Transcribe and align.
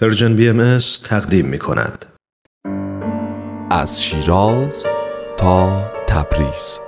پرژن 0.00 0.36
بی 0.36 0.48
ام 0.48 0.78
تقدیم 1.04 1.46
می 1.46 1.58
کند. 1.58 2.06
از 3.70 4.02
شیراز 4.02 4.86
تا 5.36 5.90
تبریز. 6.06 6.80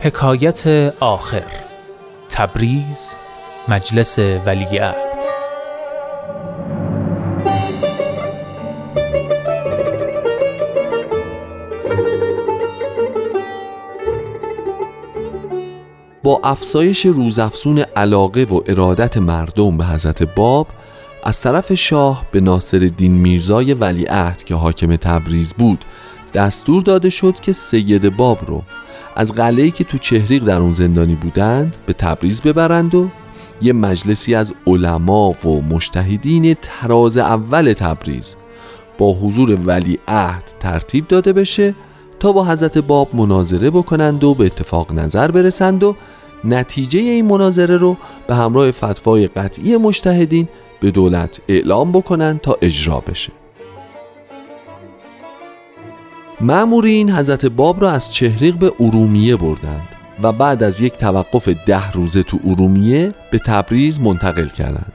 حکایت 0.00 0.66
آخر. 1.00 1.46
تبریز 2.30 3.14
مجلس 3.68 4.18
ولیعهد. 4.18 5.09
با 16.22 16.40
افزایش 16.44 17.06
روزافزون 17.06 17.78
علاقه 17.78 18.44
و 18.44 18.60
ارادت 18.66 19.18
مردم 19.18 19.76
به 19.76 19.84
حضرت 19.84 20.34
باب 20.34 20.66
از 21.24 21.40
طرف 21.40 21.74
شاه 21.74 22.24
به 22.32 22.40
ناصر 22.40 22.78
دین 22.78 23.12
میرزای 23.12 23.74
ولیعهد 23.74 24.44
که 24.44 24.54
حاکم 24.54 24.96
تبریز 24.96 25.54
بود 25.54 25.84
دستور 26.34 26.82
داده 26.82 27.10
شد 27.10 27.34
که 27.40 27.52
سید 27.52 28.16
باب 28.16 28.38
رو 28.46 28.62
از 29.16 29.34
قلعه‌ای 29.34 29.70
که 29.70 29.84
تو 29.84 29.98
چهریق 29.98 30.44
در 30.44 30.60
اون 30.60 30.74
زندانی 30.74 31.14
بودند 31.14 31.76
به 31.86 31.92
تبریز 31.92 32.42
ببرند 32.42 32.94
و 32.94 33.08
یه 33.62 33.72
مجلسی 33.72 34.34
از 34.34 34.54
علما 34.66 35.30
و 35.30 35.62
مشتهدین 35.62 36.56
تراز 36.62 37.18
اول 37.18 37.72
تبریز 37.72 38.36
با 38.98 39.12
حضور 39.12 39.58
ولیعهد 39.66 40.42
ترتیب 40.60 41.08
داده 41.08 41.32
بشه 41.32 41.74
تا 42.20 42.32
با 42.32 42.44
حضرت 42.44 42.78
باب 42.78 43.08
مناظره 43.14 43.70
بکنند 43.70 44.24
و 44.24 44.34
به 44.34 44.46
اتفاق 44.46 44.92
نظر 44.92 45.30
برسند 45.30 45.82
و 45.82 45.96
نتیجه 46.44 47.00
این 47.00 47.26
مناظره 47.26 47.76
رو 47.76 47.96
به 48.26 48.34
همراه 48.34 48.70
فتوای 48.70 49.28
قطعی 49.28 49.76
مشتهدین 49.76 50.48
به 50.80 50.90
دولت 50.90 51.40
اعلام 51.48 51.92
بکنند 51.92 52.40
تا 52.40 52.56
اجرا 52.62 53.00
بشه. 53.00 53.32
معمورین 56.40 57.10
حضرت 57.10 57.46
باب 57.46 57.82
را 57.82 57.90
از 57.90 58.12
چهریق 58.12 58.54
به 58.54 58.72
ارومیه 58.80 59.36
بردند 59.36 59.88
و 60.22 60.32
بعد 60.32 60.62
از 60.62 60.80
یک 60.80 60.92
توقف 60.92 61.48
ده 61.48 61.92
روزه 61.92 62.22
تو 62.22 62.38
ارومیه 62.44 63.14
به 63.30 63.38
تبریز 63.38 64.00
منتقل 64.00 64.46
کردند. 64.48 64.92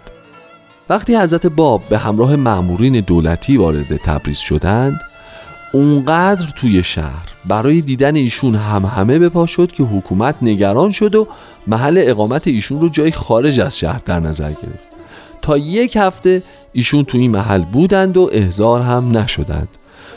وقتی 0.90 1.16
حضرت 1.16 1.48
باب 1.48 1.82
به 1.90 1.98
همراه 1.98 2.36
معمورین 2.36 3.00
دولتی 3.00 3.58
وارد 3.58 3.98
تبریز 3.98 4.38
شدند 4.38 5.00
اونقدر 5.76 6.46
توی 6.56 6.84
شهر 6.84 7.30
برای 7.46 7.82
دیدن 7.82 8.16
ایشون 8.16 8.56
هم 8.56 8.86
همه 8.86 9.20
به 9.20 9.30
پا 9.30 9.46
شد 9.46 9.72
که 9.72 9.84
حکومت 9.84 10.36
نگران 10.42 10.92
شد 10.92 11.16
و 11.16 11.28
محل 11.68 12.04
اقامت 12.06 12.48
ایشون 12.48 12.82
رو 12.82 12.90
جای 12.90 13.12
خارج 13.12 13.60
از 13.60 13.78
شهر 13.78 14.02
در 14.06 14.20
نظر 14.20 14.50
گرفت. 14.50 14.88
تا 15.42 15.58
یک 15.58 15.96
هفته 15.96 16.44
ایشون 16.74 17.06
توی 17.06 17.22
این 17.22 17.32
محل 17.32 17.62
بودند 17.62 18.18
و 18.18 18.30
احضار 18.34 18.82
هم 18.82 19.18
نشدند. 19.18 19.68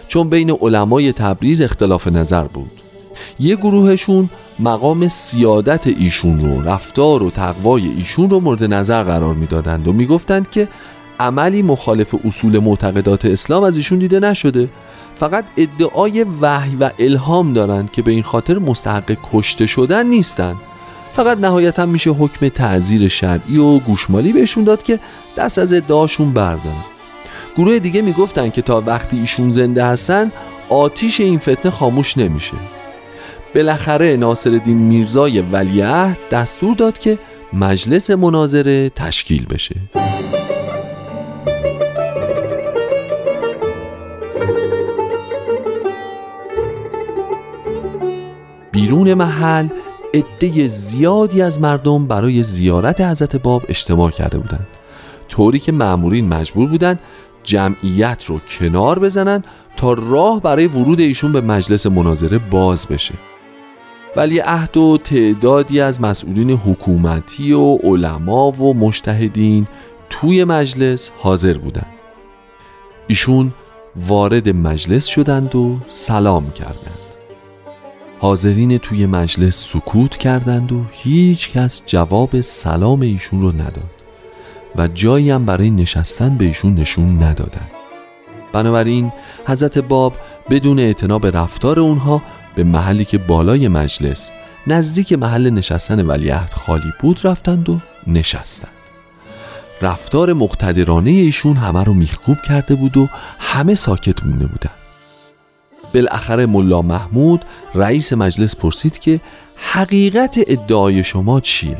چون 0.09 0.31
بین 0.31 0.51
علمای 0.51 1.13
تبریز 1.13 1.63
اختلاف 1.63 2.09
نظر 2.09 2.45
بود. 2.45 2.71
یه 3.39 3.57
گروهشون 3.57 4.31
مقام 4.59 5.09
سیادت 5.09 5.87
ایشون 5.87 6.41
رو 6.41 6.69
رفتار 6.69 7.23
و 7.23 7.31
تقوای 7.31 7.89
ایشون 7.89 8.31
رو 8.31 8.41
مورد 8.41 8.65
نظر 8.65 9.03
قرار 9.03 9.35
می‌دادند 9.35 9.89
و 9.89 9.93
می‌گفتند 9.93 10.51
که 10.51 10.69
عملی 11.21 11.63
مخالف 11.63 12.15
اصول 12.25 12.59
معتقدات 12.59 13.25
اسلام 13.25 13.63
از 13.63 13.77
ایشون 13.77 13.99
دیده 13.99 14.21
نشده. 14.21 14.69
فقط 15.19 15.45
ادعای 15.57 16.25
وحی 16.41 16.77
و 16.77 16.91
الهام 16.99 17.53
دارند 17.53 17.93
که 17.93 18.03
به 18.03 18.11
این 18.11 18.23
خاطر 18.23 18.59
مستحق 18.59 19.17
کشته 19.33 19.67
شدن 19.67 20.07
نیستند 20.07 20.57
فقط 21.13 21.39
نهایتا 21.39 21.87
میشه 21.87 22.11
حکم 22.11 22.49
تعذیر 22.49 23.09
شرعی 23.09 23.59
و 23.59 23.79
گوشمالی 23.79 24.33
بهشون 24.33 24.65
داد 24.65 24.83
که 24.83 25.01
دست 25.37 25.59
از 25.59 25.73
ادعاشون 25.73 26.33
بردارن. 26.33 26.85
گروه 27.57 27.79
دیگه 27.79 28.03
می‌گفتن 28.03 28.51
که 28.51 28.63
تا 28.63 28.83
وقتی 28.87 29.19
ایشون 29.19 29.51
زنده 29.51 29.85
هستن 29.85 30.33
آتیش 30.69 31.21
این 31.21 31.39
فتنه 31.39 31.71
خاموش 31.71 32.19
نمیشه. 32.19 32.57
بالاخره 33.55 34.17
ناصرالدین 34.17 34.77
میرزای 34.77 35.41
ولیعهد 35.41 36.19
دستور 36.31 36.75
داد 36.75 36.99
که 36.99 37.19
مجلس 37.53 38.11
مناظره 38.11 38.91
تشکیل 38.91 39.47
بشه. 39.47 39.77
بیرون 48.81 49.15
محل 49.15 49.69
عده 50.15 50.67
زیادی 50.67 51.43
از 51.43 51.61
مردم 51.61 52.07
برای 52.07 52.43
زیارت 52.43 53.01
حضرت 53.01 53.37
باب 53.37 53.63
اجتماع 53.69 54.11
کرده 54.11 54.39
بودند. 54.39 54.67
طوری 55.29 55.59
که 55.59 55.73
معمورین 55.73 56.29
مجبور 56.29 56.69
بودند 56.69 56.99
جمعیت 57.43 58.25
رو 58.25 58.39
کنار 58.39 58.99
بزنن 58.99 59.45
تا 59.77 59.93
راه 59.93 60.41
برای 60.41 60.67
ورود 60.67 61.01
ایشون 61.01 61.33
به 61.33 61.41
مجلس 61.41 61.87
مناظره 61.87 62.39
باز 62.39 62.87
بشه. 62.87 63.15
ولی 64.17 64.39
عهد 64.39 64.77
و 64.77 64.99
تعدادی 65.05 65.81
از 65.81 66.01
مسئولین 66.01 66.51
حکومتی 66.51 67.53
و 67.53 67.77
علما 67.77 68.51
و 68.51 68.75
مشتهدین 68.75 69.67
توی 70.11 70.45
مجلس 70.45 71.11
حاضر 71.19 71.59
بودند. 71.59 71.95
ایشون 73.07 73.53
وارد 73.97 74.49
مجلس 74.49 75.07
شدند 75.07 75.57
و 75.57 75.79
سلام 75.91 76.51
کردند. 76.51 77.08
حاضرین 78.21 78.79
توی 78.79 79.07
مجلس 79.07 79.65
سکوت 79.73 80.17
کردند 80.17 80.73
و 80.73 80.85
هیچ 80.93 81.51
کس 81.51 81.83
جواب 81.87 82.41
سلام 82.41 83.01
ایشون 83.01 83.43
رو 83.43 83.53
نداد 83.53 83.91
و 84.77 84.89
جایی 84.89 85.31
هم 85.31 85.45
برای 85.45 85.71
نشستن 85.71 86.37
به 86.37 86.45
ایشون 86.45 86.75
نشون 86.75 87.23
ندادند 87.23 87.71
بنابراین 88.53 89.13
حضرت 89.47 89.79
باب 89.79 90.15
بدون 90.51 90.79
اعتنا 90.79 91.19
به 91.19 91.31
رفتار 91.31 91.81
اونها 91.81 92.23
به 92.55 92.65
محلی 92.65 93.05
که 93.05 93.19
بالای 93.19 93.69
مجلس 93.69 94.31
نزدیک 94.67 95.13
محل 95.13 95.51
نشستن 95.51 96.07
ولیعهد 96.07 96.53
خالی 96.53 96.93
بود 97.01 97.21
رفتند 97.25 97.69
و 97.69 97.79
نشستند. 98.07 98.73
رفتار 99.83 100.33
مقتدرانه 100.33 101.11
ایشون 101.11 101.57
همه 101.57 101.85
رو 101.85 101.95
میخکوب 101.95 102.37
کرده 102.43 102.75
بود 102.75 102.97
و 102.97 103.09
همه 103.39 103.75
ساکت 103.75 104.25
مونده 104.25 104.47
بودند. 104.47 104.88
بالاخره 105.95 106.47
ملا 106.47 106.83
محمود 106.83 107.45
رئیس 107.75 108.13
مجلس 108.13 108.57
پرسید 108.57 108.99
که 108.99 109.21
حقیقت 109.57 110.39
ادعای 110.47 111.05
شما 111.05 111.41
چیه؟ 111.41 111.77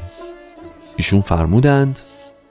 ایشون 0.97 1.21
فرمودند 1.21 1.99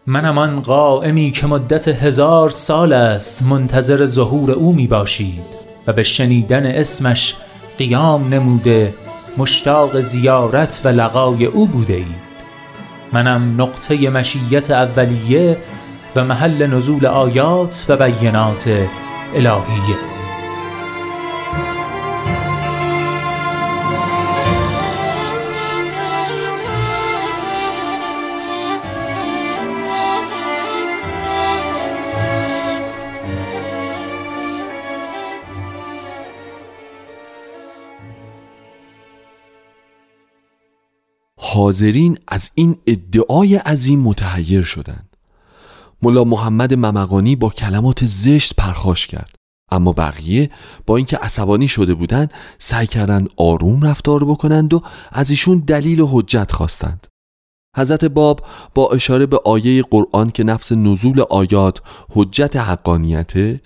من 0.08 0.26
همان 0.26 0.62
قائمی 0.62 1.32
که 1.32 1.48
مدت 1.48 1.88
هزار 1.88 2.50
سال 2.50 2.94
است 2.94 3.44
منتظر 3.44 4.06
ظهور 4.06 4.52
او 4.52 4.74
می 4.74 4.88
باشید 4.88 5.44
و 5.88 5.94
به 5.94 6.04
شنیدن 6.04 6.66
اسمش 6.66 7.36
قیام 7.78 8.34
نموده 8.34 8.94
مشتاق 9.38 10.02
زیارت 10.02 10.82
و 10.84 10.88
لقای 10.88 11.46
او 11.46 11.68
بوده 11.68 11.94
اید 11.94 12.28
منم 13.14 13.62
نقطه 13.62 14.10
مشیت 14.10 14.72
اولیه 14.72 15.58
و 16.16 16.26
محل 16.26 16.68
نزول 16.68 17.06
آیات 17.06 17.86
و 17.90 17.98
بینات 17.98 18.68
الهیه 19.36 20.17
حاضرین 41.58 42.18
از 42.28 42.52
این 42.56 42.78
ادعای 42.88 43.56
عظیم 43.56 44.00
متحیر 44.00 44.62
شدند. 44.64 45.18
ملا 46.02 46.24
محمد 46.24 46.74
ممقانی 46.74 47.36
با 47.36 47.50
کلمات 47.50 48.06
زشت 48.06 48.56
پرخاش 48.56 49.08
کرد. 49.08 49.36
اما 49.72 49.94
بقیه 49.94 50.50
با 50.86 50.98
اینکه 50.98 51.18
عصبانی 51.18 51.68
شده 51.68 51.94
بودند 51.94 52.32
سعی 52.58 52.88
کردند 52.88 53.30
آروم 53.38 53.82
رفتار 53.82 54.26
بکنند 54.26 54.74
و 54.74 54.82
از 55.12 55.30
ایشون 55.30 55.60
دلیل 55.60 56.00
و 56.00 56.08
حجت 56.12 56.52
خواستند. 56.52 57.08
حضرت 57.78 58.06
باب 58.06 58.42
با 58.76 58.90
اشاره 58.90 59.26
به 59.26 59.40
آیه 59.46 59.84
قرآن 59.84 60.30
که 60.30 60.44
نفس 60.44 60.72
نزول 60.72 61.22
آیات 61.30 61.82
حجت 62.10 62.56
حقانیته 62.56 63.62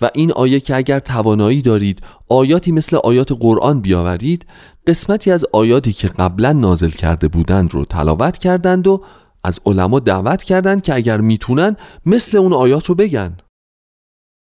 و 0.00 0.10
این 0.14 0.32
آیه 0.32 0.60
که 0.60 0.76
اگر 0.76 0.98
توانایی 0.98 1.62
دارید 1.62 2.02
آیاتی 2.28 2.72
مثل 2.72 2.96
آیات 2.96 3.32
قرآن 3.32 3.80
بیاورید 3.80 4.46
قسمتی 4.86 5.30
از 5.30 5.46
آیاتی 5.52 5.92
که 5.92 6.08
قبلا 6.08 6.52
نازل 6.52 6.90
کرده 6.90 7.28
بودند 7.28 7.74
رو 7.74 7.84
تلاوت 7.84 8.38
کردند 8.38 8.86
و 8.86 9.02
از 9.44 9.60
علما 9.66 9.98
دعوت 9.98 10.42
کردند 10.42 10.82
که 10.82 10.94
اگر 10.94 11.20
می‌تونن 11.20 11.76
مثل 12.06 12.38
اون 12.38 12.52
آیات 12.52 12.86
رو 12.86 12.94
بگن. 12.94 13.36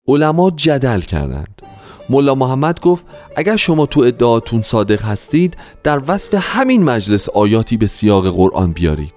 علما 0.07 0.51
جدل 0.51 1.01
کردند. 1.01 1.61
ملا 2.09 2.35
محمد 2.35 2.79
گفت 2.79 3.05
اگر 3.35 3.55
شما 3.55 3.85
تو 3.85 4.01
ادعاتون 4.01 4.61
صادق 4.61 5.01
هستید 5.01 5.57
در 5.83 6.01
وصف 6.07 6.33
همین 6.39 6.83
مجلس 6.83 7.29
آیاتی 7.29 7.77
به 7.77 7.87
سیاق 7.87 8.27
قرآن 8.27 8.71
بیارید. 8.71 9.13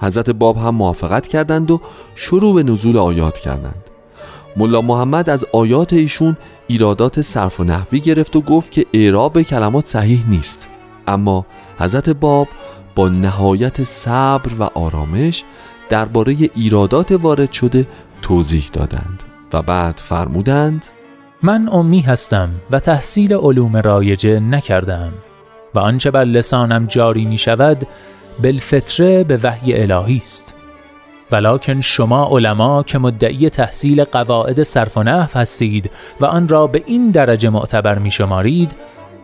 حضرت 0.00 0.30
باب 0.30 0.56
هم 0.56 0.74
موافقت 0.74 1.28
کردند 1.28 1.70
و 1.70 1.80
شروع 2.14 2.54
به 2.54 2.62
نزول 2.62 2.96
آیات 2.96 3.38
کردند. 3.38 3.89
ملا 4.56 4.80
محمد 4.80 5.30
از 5.30 5.46
آیات 5.52 5.92
ایشون 5.92 6.36
ایرادات 6.66 7.20
صرف 7.20 7.60
و 7.60 7.64
نحوی 7.64 8.00
گرفت 8.00 8.36
و 8.36 8.40
گفت 8.40 8.72
که 8.72 8.86
اعراب 8.92 9.42
کلمات 9.42 9.86
صحیح 9.86 10.24
نیست. 10.28 10.68
اما 11.06 11.46
حضرت 11.78 12.10
باب 12.10 12.48
با 12.94 13.08
نهایت 13.08 13.82
صبر 13.84 14.50
و 14.58 14.62
آرامش 14.62 15.44
درباره 15.88 16.36
ایرادات 16.54 17.12
وارد 17.12 17.52
شده 17.52 17.86
توضیح 18.22 18.70
دادند 18.72 19.22
و 19.52 19.62
بعد 19.62 19.96
فرمودند 19.96 20.84
من 21.42 21.68
امی 21.72 22.00
هستم 22.00 22.50
و 22.70 22.80
تحصیل 22.80 23.34
علوم 23.34 23.76
رایجه 23.76 24.40
نکردم 24.40 25.12
و 25.74 25.78
آنچه 25.78 26.10
بر 26.10 26.24
لسانم 26.24 26.86
جاری 26.86 27.24
می 27.24 27.38
شود 27.38 27.86
بالفطره 28.42 29.24
به 29.24 29.40
وحی 29.42 29.82
الهی 29.82 30.22
است. 30.24 30.54
ولکن 31.32 31.80
شما 31.80 32.28
علما 32.30 32.82
که 32.82 32.98
مدعی 32.98 33.50
تحصیل 33.50 34.04
قواعد 34.04 34.62
صرف 34.62 34.96
و 34.96 35.02
نحو 35.02 35.38
هستید 35.38 35.90
و 36.20 36.24
آن 36.24 36.48
را 36.48 36.66
به 36.66 36.82
این 36.86 37.10
درجه 37.10 37.50
معتبر 37.50 37.98
می 37.98 38.10
شمارید 38.10 38.72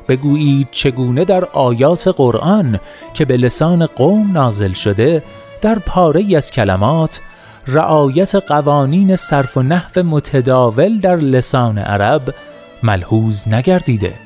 بگویید 0.09 0.69
چگونه 0.71 1.25
در 1.25 1.45
آیات 1.45 2.09
قرآن 2.09 2.81
که 3.15 3.25
به 3.25 3.37
لسان 3.37 3.87
قوم 3.87 4.33
نازل 4.33 4.73
شده 4.73 5.23
در 5.63 5.79
پاره 5.79 6.37
از 6.37 6.51
کلمات 6.51 7.21
رعایت 7.67 8.35
قوانین 8.35 9.17
صرف 9.17 9.57
و 9.57 9.63
نحو 9.63 10.03
متداول 10.03 10.99
در 10.99 11.17
لسان 11.17 11.79
عرب 11.79 12.35
ملحوظ 12.83 13.49
نگردیده. 13.49 14.26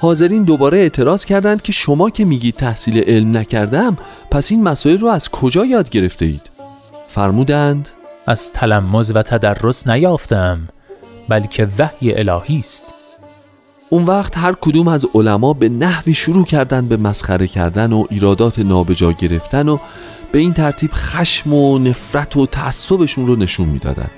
حاضرین 0.00 0.42
دوباره 0.42 0.78
اعتراض 0.78 1.24
کردند 1.24 1.62
که 1.62 1.72
شما 1.72 2.10
که 2.10 2.24
میگید 2.24 2.54
تحصیل 2.54 2.98
علم 2.98 3.36
نکردم 3.36 3.96
پس 4.30 4.50
این 4.50 4.62
مسائل 4.62 4.98
رو 4.98 5.08
از 5.08 5.28
کجا 5.28 5.64
یاد 5.64 5.90
گرفته 5.90 6.24
اید؟ 6.24 6.50
فرمودند 7.08 7.88
از 8.26 8.52
تلمز 8.52 9.12
و 9.14 9.22
تدرس 9.22 9.86
نیافتم 9.88 10.68
بلکه 11.28 11.68
وحی 11.78 12.14
الهی 12.14 12.58
است 12.58 12.94
اون 13.90 14.04
وقت 14.04 14.38
هر 14.38 14.52
کدوم 14.60 14.88
از 14.88 15.06
علما 15.14 15.52
به 15.52 15.68
نحوی 15.68 16.14
شروع 16.14 16.44
کردن 16.44 16.88
به 16.88 16.96
مسخره 16.96 17.46
کردن 17.46 17.92
و 17.92 18.04
ایرادات 18.10 18.58
نابجا 18.58 19.12
گرفتن 19.12 19.68
و 19.68 19.78
به 20.32 20.38
این 20.38 20.52
ترتیب 20.52 20.90
خشم 20.94 21.52
و 21.52 21.78
نفرت 21.78 22.36
و 22.36 22.46
تعصبشون 22.46 23.26
رو 23.26 23.36
نشون 23.36 23.68
می‌دادن 23.68 24.10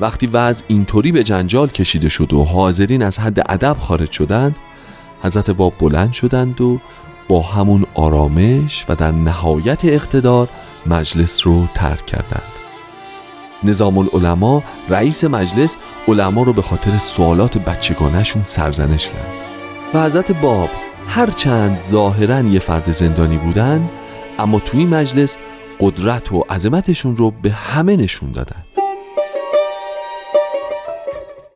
وقتی 0.00 0.26
وضع 0.26 0.64
اینطوری 0.68 1.12
به 1.12 1.22
جنجال 1.22 1.68
کشیده 1.68 2.08
شد 2.08 2.32
و 2.32 2.44
حاضرین 2.44 3.02
از 3.02 3.18
حد 3.18 3.40
ادب 3.48 3.76
خارج 3.80 4.10
شدند 4.10 4.56
حضرت 5.22 5.50
باب 5.50 5.74
بلند 5.78 6.12
شدند 6.12 6.60
و 6.60 6.78
با 7.28 7.42
همون 7.42 7.86
آرامش 7.94 8.84
و 8.88 8.94
در 8.94 9.10
نهایت 9.10 9.84
اقتدار 9.84 10.48
مجلس 10.86 11.46
رو 11.46 11.66
ترک 11.74 12.06
کردند. 12.06 12.42
نظام 13.62 13.98
العلماء 13.98 14.62
رئیس 14.88 15.24
مجلس 15.24 15.76
علما 16.08 16.42
رو 16.42 16.52
به 16.52 16.62
خاطر 16.62 16.98
سوالات 16.98 17.58
بچگانشون 17.58 18.42
سرزنش 18.42 19.08
کرد. 19.08 19.50
و 19.94 20.04
حضرت 20.04 20.32
باب 20.32 20.70
هرچند 21.08 21.80
ظاهرا 21.80 22.40
یه 22.40 22.58
فرد 22.58 22.90
زندانی 22.90 23.36
بودند 23.36 23.90
اما 24.38 24.58
توی 24.58 24.84
مجلس 24.84 25.36
قدرت 25.80 26.32
و 26.32 26.44
عظمتشون 26.50 27.16
رو 27.16 27.30
به 27.30 27.50
همه 27.50 27.96
نشون 27.96 28.32
دادند 28.32 28.79